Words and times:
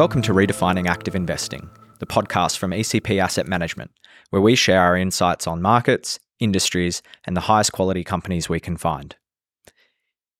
Welcome 0.00 0.22
to 0.22 0.32
Redefining 0.32 0.86
Active 0.86 1.14
Investing, 1.14 1.68
the 1.98 2.06
podcast 2.06 2.56
from 2.56 2.70
ECP 2.70 3.20
Asset 3.20 3.46
Management, 3.46 3.90
where 4.30 4.40
we 4.40 4.54
share 4.54 4.80
our 4.80 4.96
insights 4.96 5.46
on 5.46 5.60
markets, 5.60 6.18
industries, 6.38 7.02
and 7.26 7.36
the 7.36 7.42
highest 7.42 7.72
quality 7.72 8.02
companies 8.02 8.48
we 8.48 8.60
can 8.60 8.78
find. 8.78 9.14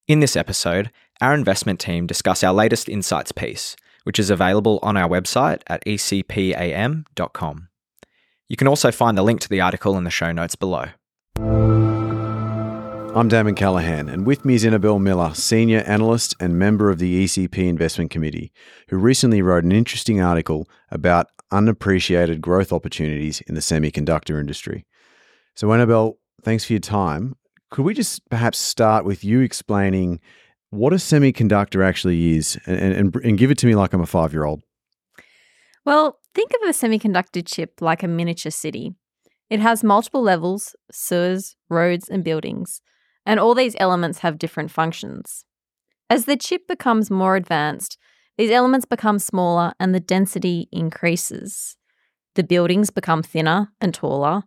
In 0.08 0.20
this 0.20 0.34
episode, 0.34 0.90
our 1.20 1.34
investment 1.34 1.78
team 1.78 2.06
discuss 2.06 2.42
our 2.42 2.54
latest 2.54 2.88
insights 2.88 3.32
piece, 3.32 3.76
which 4.04 4.18
is 4.18 4.30
available 4.30 4.78
on 4.82 4.96
our 4.96 5.10
website 5.10 5.60
at 5.66 5.84
ecpam.com. 5.84 7.68
You 8.48 8.56
can 8.56 8.66
also 8.66 8.90
find 8.90 9.18
the 9.18 9.22
link 9.22 9.42
to 9.42 9.48
the 9.50 9.60
article 9.60 9.98
in 9.98 10.04
the 10.04 10.10
show 10.10 10.32
notes 10.32 10.56
below. 10.56 10.86
I'm 13.12 13.26
Damon 13.26 13.56
Callahan, 13.56 14.08
and 14.08 14.24
with 14.24 14.44
me 14.44 14.54
is 14.54 14.64
Annabelle 14.64 15.00
Miller, 15.00 15.34
Senior 15.34 15.80
Analyst 15.80 16.36
and 16.38 16.56
member 16.56 16.90
of 16.90 17.00
the 17.00 17.24
ECP 17.24 17.58
Investment 17.58 18.08
Committee, 18.08 18.52
who 18.88 18.98
recently 18.98 19.42
wrote 19.42 19.64
an 19.64 19.72
interesting 19.72 20.20
article 20.20 20.68
about 20.92 21.26
unappreciated 21.50 22.40
growth 22.40 22.72
opportunities 22.72 23.40
in 23.42 23.56
the 23.56 23.60
semiconductor 23.60 24.38
industry. 24.38 24.86
So, 25.56 25.72
Annabelle, 25.72 26.18
thanks 26.44 26.64
for 26.64 26.74
your 26.74 26.80
time. 26.80 27.34
Could 27.72 27.84
we 27.84 27.94
just 27.94 28.28
perhaps 28.30 28.58
start 28.58 29.04
with 29.04 29.24
you 29.24 29.40
explaining 29.40 30.20
what 30.70 30.92
a 30.92 30.96
semiconductor 30.96 31.84
actually 31.84 32.36
is 32.36 32.60
and, 32.64 32.94
and, 32.94 33.16
and 33.24 33.36
give 33.36 33.50
it 33.50 33.58
to 33.58 33.66
me 33.66 33.74
like 33.74 33.92
I'm 33.92 34.00
a 34.00 34.06
five 34.06 34.32
year 34.32 34.44
old? 34.44 34.62
Well, 35.84 36.20
think 36.32 36.52
of 36.52 36.68
a 36.68 36.72
semiconductor 36.72 37.44
chip 37.44 37.82
like 37.82 38.04
a 38.04 38.08
miniature 38.08 38.52
city. 38.52 38.94
It 39.50 39.58
has 39.58 39.82
multiple 39.82 40.22
levels, 40.22 40.76
sewers, 40.92 41.56
roads, 41.68 42.08
and 42.08 42.22
buildings 42.22 42.82
and 43.30 43.38
all 43.38 43.54
these 43.54 43.76
elements 43.78 44.18
have 44.18 44.40
different 44.40 44.72
functions. 44.72 45.44
As 46.10 46.24
the 46.24 46.36
chip 46.36 46.66
becomes 46.66 47.12
more 47.12 47.36
advanced, 47.36 47.96
these 48.36 48.50
elements 48.50 48.84
become 48.84 49.20
smaller 49.20 49.72
and 49.78 49.94
the 49.94 50.00
density 50.00 50.68
increases. 50.72 51.76
The 52.34 52.42
buildings 52.42 52.90
become 52.90 53.22
thinner 53.22 53.70
and 53.80 53.94
taller, 53.94 54.42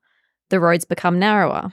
the 0.50 0.60
roads 0.60 0.84
become 0.84 1.18
narrower. 1.18 1.72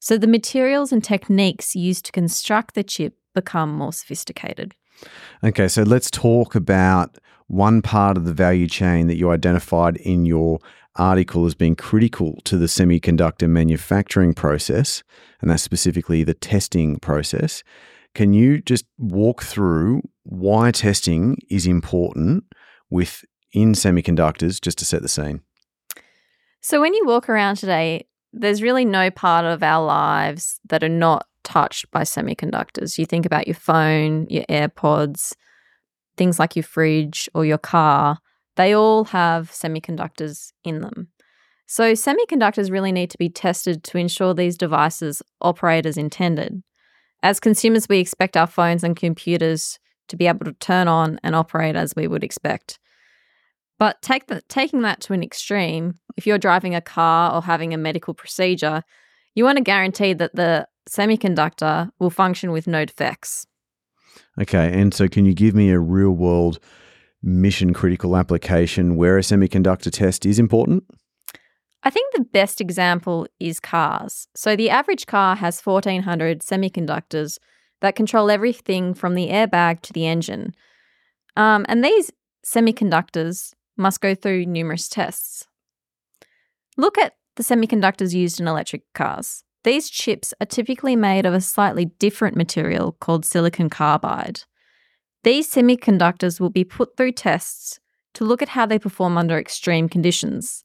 So 0.00 0.16
the 0.16 0.26
materials 0.26 0.92
and 0.92 1.04
techniques 1.04 1.76
used 1.76 2.06
to 2.06 2.12
construct 2.12 2.74
the 2.74 2.82
chip 2.82 3.18
become 3.34 3.70
more 3.70 3.92
sophisticated. 3.92 4.74
Okay, 5.44 5.68
so 5.68 5.82
let's 5.82 6.10
talk 6.10 6.54
about 6.54 7.18
one 7.48 7.82
part 7.82 8.16
of 8.16 8.24
the 8.24 8.32
value 8.32 8.66
chain 8.66 9.08
that 9.08 9.16
you 9.16 9.30
identified 9.30 9.98
in 9.98 10.24
your 10.24 10.60
article 10.98 11.46
as 11.46 11.54
being 11.54 11.76
critical 11.76 12.40
to 12.44 12.56
the 12.56 12.66
semiconductor 12.66 13.48
manufacturing 13.48 14.34
process, 14.34 15.02
and 15.40 15.50
that's 15.50 15.62
specifically 15.62 16.24
the 16.24 16.34
testing 16.34 16.98
process. 16.98 17.62
Can 18.14 18.32
you 18.32 18.60
just 18.62 18.86
walk 18.98 19.42
through 19.42 20.02
why 20.22 20.70
testing 20.70 21.36
is 21.50 21.66
important 21.66 22.44
within 22.90 23.72
semiconductors 23.72 24.60
just 24.60 24.78
to 24.78 24.84
set 24.84 25.02
the 25.02 25.08
scene? 25.08 25.40
So, 26.60 26.80
when 26.80 26.94
you 26.94 27.06
walk 27.06 27.28
around 27.28 27.56
today, 27.56 28.06
there's 28.32 28.62
really 28.62 28.84
no 28.84 29.10
part 29.10 29.44
of 29.44 29.62
our 29.62 29.84
lives 29.84 30.60
that 30.68 30.82
are 30.82 30.88
not 30.88 31.26
touched 31.44 31.90
by 31.90 32.02
semiconductors. 32.02 32.98
You 32.98 33.06
think 33.06 33.24
about 33.24 33.46
your 33.46 33.54
phone, 33.54 34.26
your 34.28 34.44
AirPods, 34.44 35.34
things 36.16 36.38
like 36.38 36.56
your 36.56 36.62
fridge 36.62 37.28
or 37.34 37.44
your 37.44 37.58
car 37.58 38.18
they 38.56 38.74
all 38.74 39.04
have 39.04 39.50
semiconductors 39.50 40.52
in 40.64 40.80
them. 40.80 41.08
So, 41.66 41.92
semiconductors 41.92 42.70
really 42.70 42.92
need 42.92 43.10
to 43.10 43.18
be 43.18 43.28
tested 43.28 43.82
to 43.84 43.98
ensure 43.98 44.34
these 44.34 44.56
devices 44.56 45.22
operate 45.40 45.84
as 45.84 45.96
intended. 45.96 46.62
As 47.22 47.40
consumers, 47.40 47.88
we 47.88 47.98
expect 47.98 48.36
our 48.36 48.46
phones 48.46 48.84
and 48.84 48.94
computers 48.94 49.78
to 50.08 50.16
be 50.16 50.28
able 50.28 50.44
to 50.44 50.52
turn 50.52 50.86
on 50.86 51.18
and 51.24 51.34
operate 51.34 51.74
as 51.74 51.94
we 51.96 52.06
would 52.06 52.22
expect. 52.22 52.78
But 53.78 54.00
take 54.00 54.28
the, 54.28 54.42
taking 54.48 54.82
that 54.82 55.00
to 55.02 55.12
an 55.12 55.22
extreme, 55.22 55.98
if 56.16 56.26
you're 56.26 56.38
driving 56.38 56.74
a 56.74 56.80
car 56.80 57.34
or 57.34 57.42
having 57.42 57.74
a 57.74 57.78
medical 57.78 58.14
procedure, 58.14 58.82
you 59.34 59.44
want 59.44 59.58
to 59.58 59.64
guarantee 59.64 60.14
that 60.14 60.34
the 60.34 60.66
semiconductor 60.88 61.90
will 61.98 62.10
function 62.10 62.52
with 62.52 62.66
no 62.66 62.84
defects. 62.84 63.46
Okay, 64.40 64.80
and 64.80 64.94
so 64.94 65.08
can 65.08 65.26
you 65.26 65.34
give 65.34 65.54
me 65.54 65.70
a 65.70 65.78
real 65.78 66.10
world 66.10 66.58
mission 67.26 67.74
critical 67.74 68.16
application 68.16 68.96
where 68.96 69.18
a 69.18 69.22
semiconductor 69.22 69.92
test 69.92 70.24
is 70.24 70.38
important? 70.38 70.84
I 71.82 71.90
think 71.90 72.14
the 72.14 72.24
best 72.24 72.60
example 72.60 73.26
is 73.38 73.60
cars. 73.60 74.28
So 74.34 74.56
the 74.56 74.70
average 74.70 75.06
car 75.06 75.36
has 75.36 75.60
1400 75.60 76.40
semiconductors 76.40 77.38
that 77.80 77.96
control 77.96 78.30
everything 78.30 78.94
from 78.94 79.14
the 79.14 79.28
airbag 79.28 79.82
to 79.82 79.92
the 79.92 80.06
engine. 80.06 80.54
Um, 81.36 81.66
and 81.68 81.84
these 81.84 82.10
semiconductors 82.44 83.52
must 83.76 84.00
go 84.00 84.14
through 84.14 84.46
numerous 84.46 84.88
tests. 84.88 85.46
Look 86.76 86.96
at 86.98 87.14
the 87.36 87.42
semiconductors 87.42 88.14
used 88.14 88.40
in 88.40 88.48
electric 88.48 88.82
cars. 88.94 89.44
These 89.64 89.90
chips 89.90 90.32
are 90.40 90.46
typically 90.46 90.96
made 90.96 91.26
of 91.26 91.34
a 91.34 91.40
slightly 91.40 91.86
different 91.86 92.36
material 92.36 92.92
called 93.00 93.24
silicon 93.24 93.68
carbide. 93.68 94.42
These 95.26 95.50
semiconductors 95.52 96.38
will 96.38 96.50
be 96.50 96.62
put 96.62 96.96
through 96.96 97.10
tests 97.10 97.80
to 98.14 98.24
look 98.24 98.42
at 98.42 98.50
how 98.50 98.64
they 98.64 98.78
perform 98.78 99.18
under 99.18 99.36
extreme 99.36 99.88
conditions. 99.88 100.62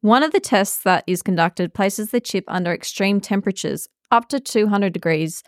One 0.00 0.22
of 0.22 0.32
the 0.32 0.40
tests 0.40 0.82
that 0.84 1.04
is 1.06 1.20
conducted 1.20 1.74
places 1.74 2.10
the 2.10 2.18
chip 2.18 2.44
under 2.48 2.72
extreme 2.72 3.20
temperatures 3.20 3.88
up 4.10 4.30
to 4.30 4.40
200 4.40 4.94
degrees 4.94 5.42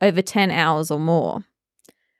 over 0.00 0.22
10 0.22 0.52
hours 0.52 0.92
or 0.92 1.00
more. 1.00 1.44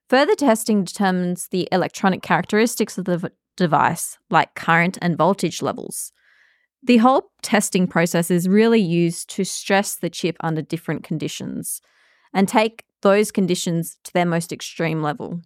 Further 0.08 0.34
testing 0.34 0.82
determines 0.82 1.46
the 1.46 1.68
electronic 1.70 2.20
characteristics 2.20 2.98
of 2.98 3.04
the 3.04 3.18
v- 3.18 3.28
device, 3.56 4.18
like 4.28 4.56
current 4.56 4.98
and 5.00 5.16
voltage 5.16 5.62
levels. 5.62 6.10
The 6.82 6.96
whole 6.96 7.30
testing 7.42 7.86
process 7.86 8.28
is 8.28 8.48
really 8.48 8.80
used 8.80 9.30
to 9.36 9.44
stress 9.44 9.94
the 9.94 10.10
chip 10.10 10.36
under 10.40 10.62
different 10.62 11.04
conditions 11.04 11.80
and 12.34 12.48
take 12.48 12.86
those 13.02 13.30
conditions 13.30 13.98
to 14.02 14.12
their 14.12 14.26
most 14.26 14.52
extreme 14.52 15.00
level. 15.00 15.42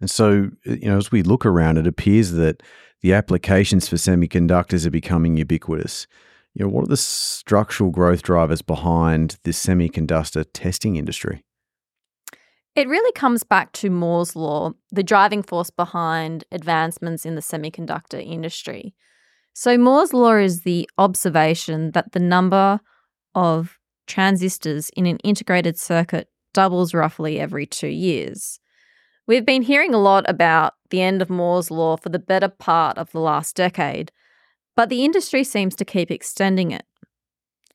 And 0.00 0.10
so, 0.10 0.50
uh, 0.66 0.72
you 0.72 0.88
know, 0.88 0.96
as 0.96 1.12
we 1.12 1.22
look 1.22 1.44
around, 1.44 1.78
it 1.78 1.86
appears 1.86 2.32
that 2.32 2.62
the 3.02 3.12
applications 3.12 3.88
for 3.88 3.96
semiconductors 3.96 4.86
are 4.86 4.90
becoming 4.90 5.36
ubiquitous. 5.36 6.06
You 6.54 6.64
know, 6.64 6.70
what 6.70 6.84
are 6.84 6.88
the 6.88 6.96
structural 6.96 7.90
growth 7.90 8.22
drivers 8.22 8.62
behind 8.62 9.38
this 9.44 9.64
semiconductor 9.64 10.44
testing 10.52 10.96
industry? 10.96 11.44
It 12.76 12.88
really 12.88 13.12
comes 13.12 13.42
back 13.42 13.72
to 13.72 13.90
Moore's 13.90 14.36
law, 14.36 14.72
the 14.90 15.02
driving 15.02 15.42
force 15.42 15.70
behind 15.70 16.44
advancements 16.52 17.26
in 17.26 17.34
the 17.34 17.40
semiconductor 17.40 18.24
industry. 18.24 18.94
So, 19.52 19.76
Moore's 19.76 20.12
law 20.12 20.36
is 20.36 20.62
the 20.62 20.88
observation 20.96 21.90
that 21.92 22.12
the 22.12 22.20
number 22.20 22.80
of 23.34 23.78
transistors 24.06 24.90
in 24.90 25.06
an 25.06 25.18
integrated 25.18 25.78
circuit 25.78 26.28
doubles 26.52 26.94
roughly 26.94 27.38
every 27.38 27.66
two 27.66 27.88
years. 27.88 28.60
We've 29.30 29.46
been 29.46 29.62
hearing 29.62 29.94
a 29.94 29.98
lot 30.00 30.28
about 30.28 30.74
the 30.90 31.02
end 31.02 31.22
of 31.22 31.30
Moore's 31.30 31.70
Law 31.70 31.96
for 31.96 32.08
the 32.08 32.18
better 32.18 32.48
part 32.48 32.98
of 32.98 33.12
the 33.12 33.20
last 33.20 33.54
decade, 33.54 34.10
but 34.74 34.88
the 34.88 35.04
industry 35.04 35.44
seems 35.44 35.76
to 35.76 35.84
keep 35.84 36.10
extending 36.10 36.72
it. 36.72 36.82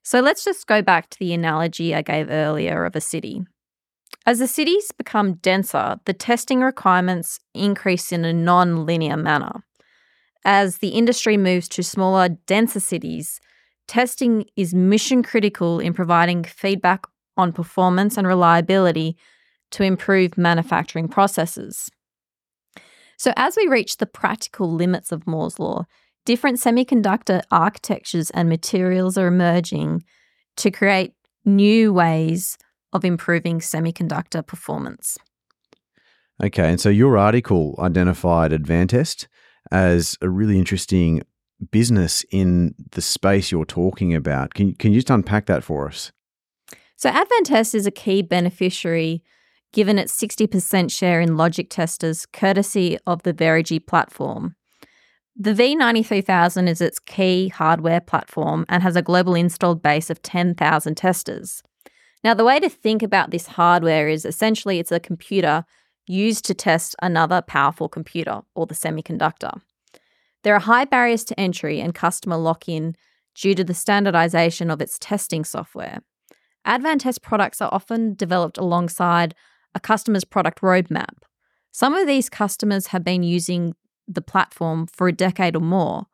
So 0.03 0.19
let's 0.19 0.43
just 0.43 0.67
go 0.67 0.81
back 0.81 1.09
to 1.11 1.17
the 1.17 1.33
analogy 1.33 1.95
I 1.95 2.01
gave 2.01 2.29
earlier 2.29 2.83
of 2.83 2.93
a 2.93 2.99
city. 2.99 3.45
As 4.25 4.39
the 4.39 4.49
cities 4.49 4.91
become 4.97 5.35
denser, 5.35 5.95
the 6.03 6.11
testing 6.11 6.59
requirements 6.59 7.39
increase 7.53 8.11
in 8.11 8.25
a 8.25 8.33
non 8.33 8.85
linear 8.85 9.15
manner. 9.15 9.63
As 10.43 10.79
the 10.79 10.89
industry 10.89 11.37
moves 11.37 11.69
to 11.69 11.83
smaller, 11.83 12.27
denser 12.27 12.81
cities, 12.81 13.39
testing 13.87 14.43
is 14.57 14.73
mission 14.73 15.23
critical 15.23 15.79
in 15.79 15.93
providing 15.93 16.43
feedback 16.43 17.05
on 17.37 17.53
performance 17.53 18.17
and 18.17 18.27
reliability 18.27 19.15
to 19.75 19.83
improve 19.83 20.37
manufacturing 20.37 21.09
processes. 21.09 21.89
So, 23.17 23.33
as 23.35 23.57
we 23.57 23.67
reach 23.67 23.97
the 23.97 24.05
practical 24.05 24.73
limits 24.73 25.11
of 25.11 25.27
Moore's 25.27 25.59
Law, 25.59 25.83
different 26.25 26.59
semiconductor 26.59 27.41
architectures 27.51 28.29
and 28.29 28.47
materials 28.47 29.17
are 29.17 29.27
emerging 29.27 30.03
to 30.57 30.71
create 30.71 31.13
new 31.43 31.91
ways 31.91 32.57
of 32.93 33.03
improving 33.03 33.59
semiconductor 33.59 34.45
performance. 34.45 35.17
Okay, 36.41 36.69
and 36.69 36.79
so 36.79 36.89
your 36.89 37.17
article 37.17 37.75
identified 37.79 38.51
Advantest 38.51 39.27
as 39.71 40.17
a 40.21 40.29
really 40.29 40.57
interesting 40.57 41.21
business 41.69 42.23
in 42.31 42.75
the 42.91 43.01
space 43.01 43.51
you're 43.51 43.65
talking 43.65 44.15
about. 44.15 44.53
Can, 44.53 44.73
can 44.75 44.93
you 44.93 44.99
just 44.99 45.09
unpack 45.09 45.47
that 45.47 45.65
for 45.65 45.89
us? 45.89 46.13
So, 46.95 47.11
Advantest 47.11 47.75
is 47.75 47.85
a 47.85 47.91
key 47.91 48.21
beneficiary 48.21 49.21
given 49.75 49.99
its 49.99 50.17
60% 50.17 50.89
share 50.89 51.19
in 51.19 51.35
logic 51.35 51.69
testers 51.69 52.25
courtesy 52.25 52.97
of 53.05 53.21
the 53.23 53.33
Verigy 53.33 53.85
platform. 53.85 54.55
The 55.35 55.53
V93000 55.53 56.69
is 56.69 56.79
its 56.79 56.97
key 56.97 57.49
hardware 57.49 57.99
platform 57.99 58.65
and 58.69 58.81
has 58.81 58.95
a 58.95 59.01
global 59.01 59.35
installed 59.35 59.83
base 59.83 60.09
of 60.09 60.21
10,000 60.21 60.95
testers. 60.95 61.61
Now, 62.23 62.33
the 62.33 62.45
way 62.45 62.57
to 62.61 62.69
think 62.69 63.03
about 63.03 63.31
this 63.31 63.47
hardware 63.47 64.07
is 64.07 64.23
essentially 64.23 64.79
it's 64.79 64.93
a 64.93 64.99
computer 64.99 65.65
used 66.07 66.45
to 66.45 66.53
test 66.53 66.95
another 67.01 67.41
powerful 67.41 67.89
computer 67.89 68.43
or 68.55 68.65
the 68.65 68.75
semiconductor. 68.75 69.59
There 70.43 70.55
are 70.55 70.59
high 70.59 70.85
barriers 70.85 71.25
to 71.25 71.39
entry 71.39 71.81
and 71.81 71.93
customer 71.93 72.37
lock 72.37 72.69
in 72.69 72.95
due 73.35 73.55
to 73.55 73.63
the 73.65 73.73
standardization 73.73 74.71
of 74.71 74.79
its 74.79 74.97
testing 74.99 75.43
software. 75.43 75.99
Advantest 76.65 77.21
products 77.21 77.59
are 77.59 77.73
often 77.73 78.13
developed 78.13 78.57
alongside 78.57 79.35
a 79.75 79.79
customer's 79.79 80.23
product 80.23 80.61
roadmap. 80.61 81.13
Some 81.71 81.93
of 81.93 82.07
these 82.07 82.29
customers 82.29 82.87
have 82.87 83.03
been 83.03 83.21
using 83.21 83.75
the 84.07 84.21
platform 84.21 84.87
for 84.87 85.07
a 85.07 85.13
decade 85.13 85.55
or 85.55 85.61
more. 85.61 86.05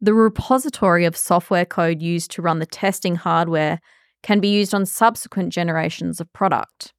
The 0.00 0.14
repository 0.14 1.04
of 1.04 1.16
software 1.16 1.64
code 1.64 2.02
used 2.02 2.30
to 2.32 2.42
run 2.42 2.58
the 2.58 2.66
testing 2.66 3.16
hardware 3.16 3.80
can 4.22 4.40
be 4.40 4.48
used 4.48 4.74
on 4.74 4.84
subsequent 4.84 5.52
generations 5.52 6.20
of 6.20 6.32
product. 6.32 6.92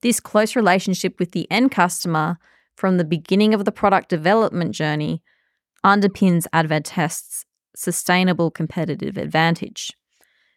This 0.00 0.20
close 0.20 0.56
relationship 0.56 1.18
with 1.18 1.32
the 1.32 1.50
end 1.50 1.70
customer 1.70 2.38
from 2.76 2.96
the 2.96 3.04
beginning 3.04 3.54
of 3.54 3.64
the 3.64 3.72
product 3.72 4.08
development 4.08 4.72
journey 4.72 5.22
underpins 5.84 6.46
Advantest's 6.54 7.44
sustainable 7.74 8.50
competitive 8.50 9.16
advantage. 9.16 9.92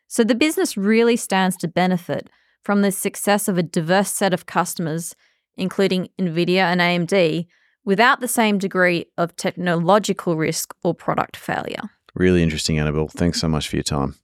So 0.08 0.24
the 0.24 0.36
business 0.36 0.78
really 0.78 1.16
stands 1.16 1.58
to 1.58 1.68
benefit 1.68 2.30
from 2.64 2.82
the 2.82 2.92
success 2.92 3.48
of 3.48 3.58
a 3.58 3.64
diverse 3.64 4.12
set 4.12 4.34
of 4.34 4.46
customers, 4.46 5.16
including 5.58 6.10
NVIDIA 6.20 6.60
and 6.60 6.82
AMD, 6.82 7.48
without 7.84 8.20
the 8.20 8.28
same 8.28 8.58
degree 8.58 9.06
of 9.18 9.36
technological 9.36 10.36
risk 10.36 10.74
or 10.84 10.94
product 10.94 11.36
failure. 11.36 11.82
Really 12.14 12.44
interesting, 12.44 12.78
Annabelle. 12.78 13.08
Thanks 13.08 13.40
so 13.40 13.48
much 13.48 13.68
for 13.68 13.76
your 13.76 13.84
time. 13.84 14.16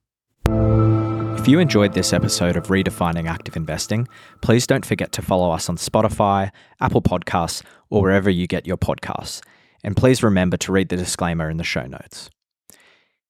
If 1.39 1.47
you 1.47 1.59
enjoyed 1.59 1.93
this 1.93 2.13
episode 2.13 2.57
of 2.57 2.67
Redefining 2.67 3.29
Active 3.29 3.55
Investing, 3.55 4.07
please 4.41 4.67
don't 4.67 4.85
forget 4.85 5.11
to 5.13 5.21
follow 5.21 5.51
us 5.51 5.69
on 5.69 5.77
Spotify, 5.77 6.51
Apple 6.81 7.01
Podcasts, 7.01 7.63
or 7.89 8.01
wherever 8.01 8.29
you 8.29 8.47
get 8.47 8.67
your 8.67 8.77
podcasts 8.77 9.41
and 9.83 9.95
please 9.95 10.23
remember 10.23 10.57
to 10.57 10.71
read 10.71 10.89
the 10.89 10.97
disclaimer 10.97 11.49
in 11.49 11.57
the 11.57 11.63
show 11.63 11.85
notes. 11.85 12.29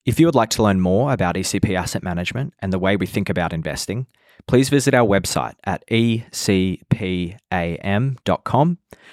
If 0.06 0.20
you 0.20 0.26
would 0.26 0.36
like 0.36 0.50
to 0.52 0.64
learn 0.64 0.80
more 0.82 1.12
about 1.12 1.36
ECP 1.36 1.78
Asset 1.78 2.02
Management 2.02 2.54
and 2.60 2.72
the 2.72 2.80
way 2.80 2.96
we 2.96 3.06
think 3.06 3.30
about 3.30 3.54
investing, 3.54 4.08
please 4.48 4.70
visit 4.70 4.94
our 4.94 5.08
website 5.08 5.56
at 5.64 5.84
ecpam.com, 5.90 7.38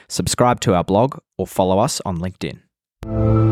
subscribe 0.08 0.60
to 0.60 0.74
our 0.74 0.84
blog, 0.84 1.18
or 1.38 1.46
follow 1.46 1.78
us 1.78 2.00
on 2.04 2.18
LinkedIn. 2.18 3.43